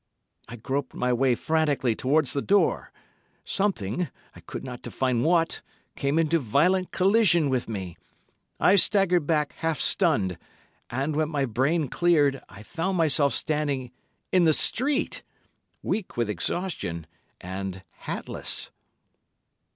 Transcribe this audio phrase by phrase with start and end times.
[0.49, 2.91] I groped my way frantically towards the door.
[3.45, 7.97] Something—I could not define what—came into violent collision with me;
[8.59, 10.39] I staggered back half stunned;
[10.89, 13.91] and, when my brain cleared, I found myself standing
[14.31, 15.21] in the street,
[15.83, 17.05] weak with exhaustion,
[17.39, 18.71] and—hatless.